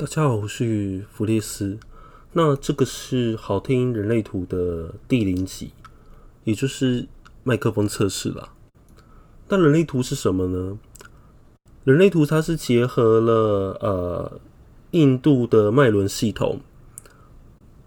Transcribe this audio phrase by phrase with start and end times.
[0.00, 1.78] 大家好，我是弗列斯。
[2.32, 5.72] 那这个是好听人类图的第零集，
[6.44, 7.06] 也就是
[7.44, 8.54] 麦克风测试啦。
[9.50, 10.78] 那人类图是什么呢？
[11.84, 14.40] 人类图它是结合了呃
[14.92, 16.60] 印度的脉轮系统，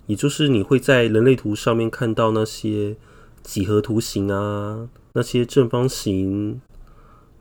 [0.05, 2.95] 也就是你会在人类图上面看到那些
[3.41, 6.61] 几何图形啊，那些正方形，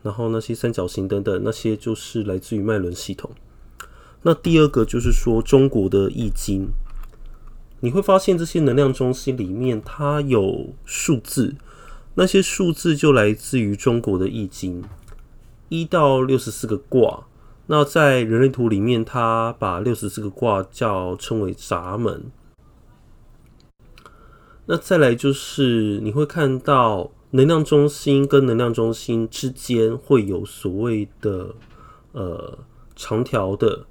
[0.01, 3.29] 然后那些三角形等等，那些就是来自于脉轮系统。
[4.25, 6.69] 那第二个就是说中国的易经，
[7.81, 11.55] 你会发现这些能量中心里面它有数字，
[12.15, 14.81] 那些数字就来自于中国的易经，
[15.67, 17.25] 一到六十四个卦。
[17.67, 22.31] 那在人类图里面，它把六十四个卦叫称为闸门。
[24.65, 31.53] 那再来就是你会看到能量中心跟能量中心之间会有所谓的
[32.13, 32.57] 呃
[32.95, 33.85] 长条的。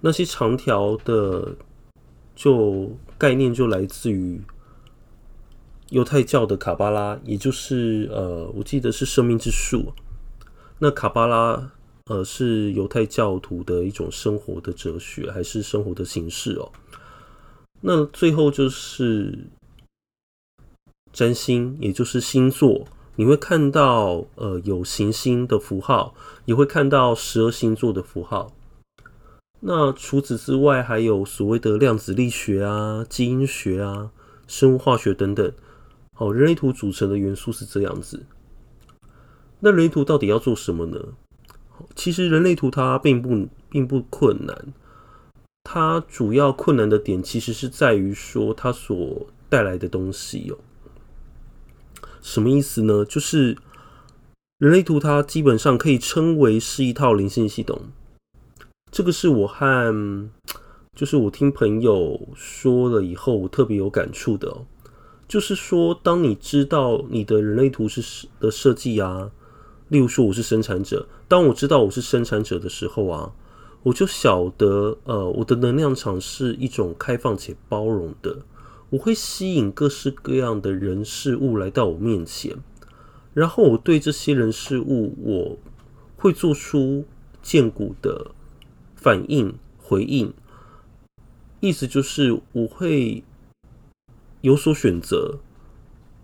[0.00, 1.54] 那些长条的
[2.34, 4.40] 就概念就来自于
[5.90, 9.92] 犹太教的卡巴拉，也就是呃，我记得是生命之树。
[10.78, 11.72] 那卡巴拉
[12.06, 16.72] 呃是犹太教徒的一种生活的哲学，还是生活的形式哦？
[17.82, 19.38] 那最后就是
[21.12, 26.14] 占星，也就是星座，你会看到呃有行星的符号，
[26.46, 28.52] 也会看到十二星座的符号。
[29.60, 34.10] 那除此之外，还有所谓的量子力学啊、基因学啊、
[34.46, 35.52] 生物化学等等。
[36.14, 38.24] 好，人类图组成的元素是这样子。
[39.60, 40.98] 那人类图到底要做什么呢？
[41.94, 44.72] 其实人类图它并不并不困难，
[45.64, 50.58] 它主要困难的点其实是在于说它所带来的东西哦。
[52.22, 53.04] 什么意思呢？
[53.04, 53.56] 就是
[54.58, 57.80] 人类图它基本上可以称为是一套灵性系统。
[58.90, 60.30] 这个是我和，
[60.96, 64.66] 就是我听朋友说了以后，我特别有感触的哦。
[65.28, 69.30] 就是说，当你知道你的人类图是的设计啊，
[69.88, 73.32] 例如说我是生产者，当我知道我是生产者的时候啊，
[73.84, 78.38] 我就晓得，呃，我的能量场是一种开放且包容的，
[78.90, 82.56] 我会吸引各式各样的人事物来到我面前，
[83.32, 85.58] 然后我对这些人事物，我
[86.16, 87.04] 会做出
[87.40, 88.32] 荐骨的。
[89.00, 90.34] 反应、回应，
[91.60, 93.24] 意思就是我会
[94.42, 95.38] 有所选择，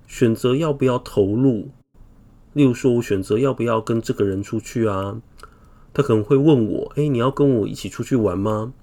[0.06, 1.70] 选择要不要投入。
[2.52, 5.22] 例如说，我选择要不要跟这个人出去啊？
[5.94, 8.74] 他可能会问我：“哎，你要跟我一起出去玩吗？”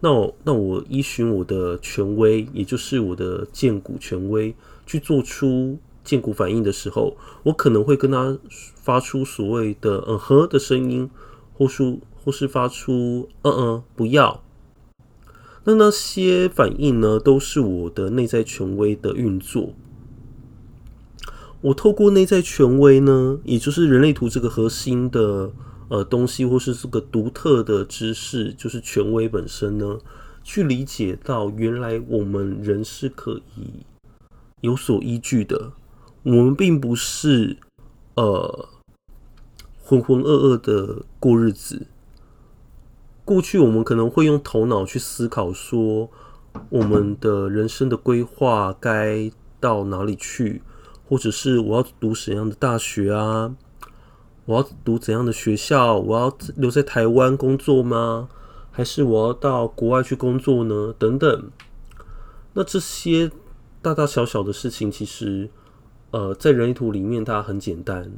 [0.00, 4.54] 那我那我依循我的权威，也就是我的荐骨权威，
[4.86, 8.38] 去做出荐骨反应的时候，我可能会跟他
[8.74, 11.10] 发出所谓的“嗯哼”的声音，
[11.52, 11.98] 或是。
[12.24, 14.42] 或是发出“嗯嗯，不要”，
[15.64, 19.74] 那那些反应呢，都是我的内在权威的运作。
[21.60, 25.52] 我透过内在权威呢，也就是人类图这个核心的
[25.88, 29.98] 呃东西，或是这个独特的知识，就是权威本身呢，
[30.42, 33.84] 去理解到原来我们人是可以
[34.60, 35.72] 有所依据的。
[36.22, 37.56] 我们并不是
[38.14, 38.68] 呃
[39.82, 41.86] 浑浑噩噩的过日子。
[43.24, 46.10] 过去我们可能会用头脑去思考，说
[46.68, 50.62] 我们的人生的规划该到哪里去，
[51.08, 53.54] 或者是我要读什么样的大学啊？
[54.44, 55.98] 我要读怎样的学校？
[55.98, 58.28] 我要留在台湾工作吗？
[58.70, 60.94] 还是我要到国外去工作呢？
[60.98, 61.50] 等等。
[62.52, 63.30] 那这些
[63.80, 65.48] 大大小小的事情，其实
[66.10, 68.12] 呃，在人类图里面它很简单。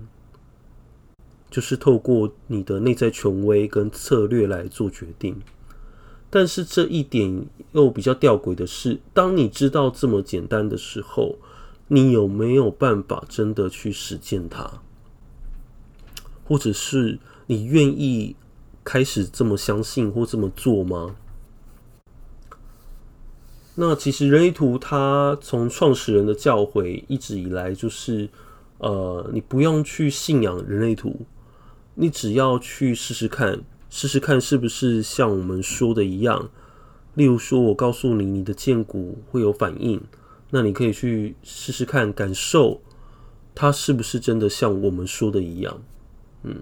[1.51, 5.41] 就是透过你的内在权威跟策略来做决定，
[6.29, 11.37] 但是这一点又比较吊诡的是，当你知道这么简单的时候，
[11.89, 14.83] 你有没有办法真的去实践它？
[16.45, 18.37] 或者是你愿意
[18.85, 21.17] 开始这么相信或这么做吗？
[23.77, 28.29] 那其实人类图它从创始人的教诲一直以来就是，
[28.79, 31.21] 呃，你不用去信仰人类图。
[31.99, 36.51] 你只要去试试看，试试看是不是像我们说的一样。
[37.15, 40.03] 例如说，我告诉你，你的剑骨会有反应，
[40.51, 42.83] 那你可以去试试看，感受
[43.55, 45.83] 它是不是真的像我们说的一样。
[46.43, 46.61] 嗯，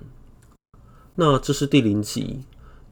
[1.16, 2.42] 那这是第零集，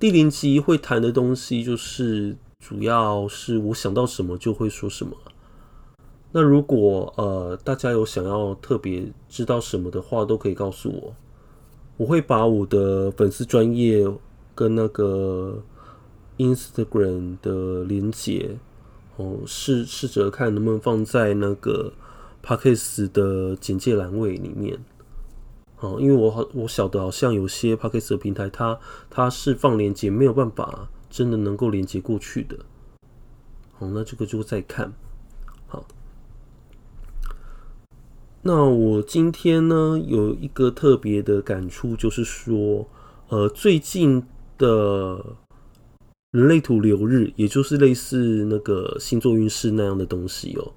[0.01, 5.17] 第零集会谈的东西就是，主要是我想到什么就会说什么。
[6.33, 11.15] 那如果呃大家有想要特别知道什么的话，都可以告诉我。
[11.97, 14.07] 我会把我的粉丝专业
[14.55, 15.63] 跟那个
[16.39, 18.57] Instagram 的连接
[19.17, 21.93] 哦，试试着看能不能放在那个
[22.43, 24.79] Podcast 的简介栏位里面。
[25.81, 28.79] 哦，因为我好我晓得好像有些 Podcast 的平台它，
[29.11, 32.57] 它是放连接没有办法真的能够连接过去的。
[33.73, 34.93] 好，那这个就再看。
[35.67, 35.85] 好，
[38.43, 42.89] 那我今天呢有一个特别的感触，就是说，
[43.29, 44.23] 呃，最近
[44.59, 45.25] 的
[46.33, 50.73] 人类图流日，也就是类似那个星座运势那样的东西哦，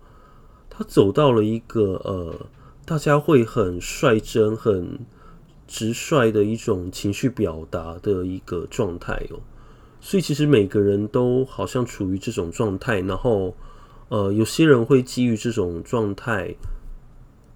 [0.70, 2.48] 它走到了一个呃。
[2.88, 5.00] 大家会很率真、很
[5.66, 9.42] 直率的一种情绪表达的一个状态哦，
[10.00, 13.56] 所以其实每个人都好像处于这种状态，然后
[14.10, 16.54] 呃，有些人会基于这种状态，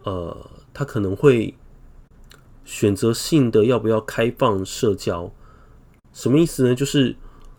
[0.04, 1.56] 呃，他可能会
[2.66, 5.32] 选择性的要不要开放社交，
[6.14, 6.76] 什么意思呢？
[6.76, 7.16] 就是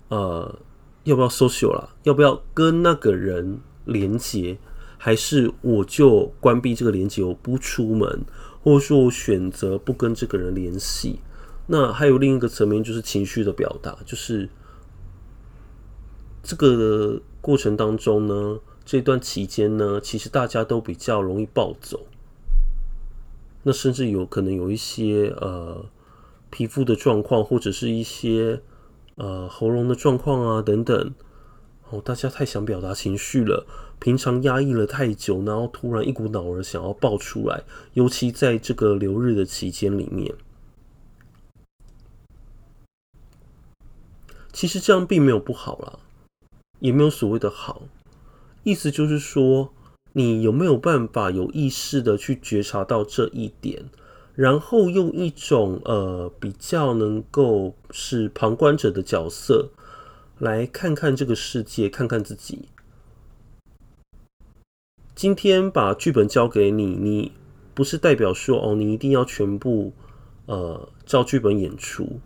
[0.09, 0.59] 呃，
[1.05, 4.59] 要不要 social 啦，要不要跟那个人连接？
[5.03, 8.23] 还是我就关闭这个连接，我不出门，
[8.63, 11.21] 或者说我选择不跟这个人联系。
[11.69, 14.49] 那还有另一个层面，就是情绪的表达，就是
[16.43, 22.07] 这个过程当中呢，这段期间呢，其实大家都比较容易暴走，
[23.63, 25.85] 那甚至有可能有一些呃
[26.51, 28.63] 皮肤的状况，或者是一些
[29.17, 31.15] 呃喉咙的状况啊等等。
[31.91, 33.67] 哦，大家太想表达情绪了，
[33.99, 37.65] 平常压抑了太久，然后突然一股脑儿想要爆出来，
[37.95, 40.33] 尤其在这个流日的期间里面，
[44.53, 45.99] 其实这样并没有不好啦，
[46.79, 47.83] 也没有所谓的好，
[48.63, 49.73] 意思就是说，
[50.13, 53.85] 你有没有办法有意识的去觉察到这一点，
[54.35, 59.71] 然后用一种呃比较能够是旁观者的角色。
[60.39, 62.71] 来看看这个世界，看看自己。
[65.15, 67.33] 今天把剧本交给你，你
[67.75, 69.93] 不是代表说哦，你一定要全部
[70.47, 72.21] 呃照剧本演出。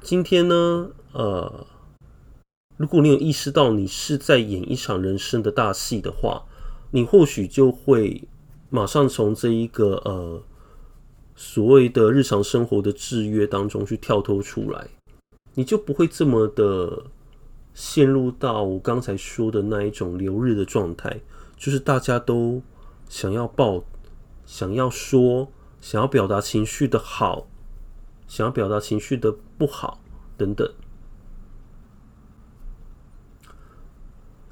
[0.00, 1.66] 今天呢，呃，
[2.80, 6.42] 如果你有意识到你是在演一场人生的大戏的话，
[6.92, 8.26] 你或许就会
[8.70, 10.42] 马上从这一个呃
[11.36, 14.88] 所谓的日常生活的制约当中去跳脱出来。
[15.52, 17.04] 你就不会这么的
[17.74, 21.20] 陷入到我刚才说的那一种流日的状态，
[21.58, 22.62] 就是大家都
[23.10, 23.84] 想要报、
[24.46, 25.46] 想要说、
[25.82, 27.46] 想要表达情绪的好，
[28.26, 30.00] 想要表达情绪的不好
[30.38, 30.66] 等等。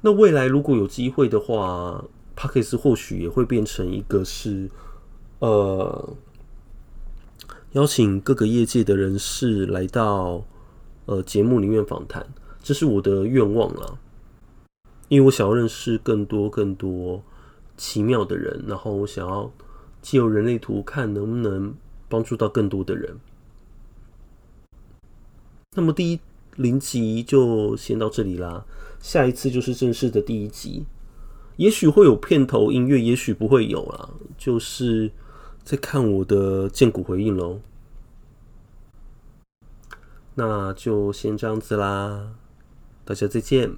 [0.01, 2.03] 那未来如果有机会的话
[2.35, 4.69] ，Podcast 或许也会变成一个是
[5.39, 6.15] 呃
[7.71, 10.43] 邀请各个业界的人士来到。
[11.05, 12.23] 呃，节目里面访谈，
[12.61, 13.97] 这是我的愿望啦，
[15.07, 17.23] 因为我想要认识更多更多
[17.75, 19.51] 奇妙的人，然后我想要
[20.03, 21.73] 借由人类图看能不能
[22.07, 23.17] 帮助到更多的人。
[25.75, 26.19] 那么第一
[26.57, 28.63] 零集就先到这里啦，
[28.99, 30.85] 下一次就是正式的第一集，
[31.57, 35.11] 也许会有片头音乐，也许不会有啦，就是
[35.63, 37.59] 在看我的荐骨回应喽。
[40.35, 42.35] 那就先这样子啦，
[43.03, 43.71] 大家再见，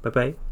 [0.00, 0.47] 拜拜。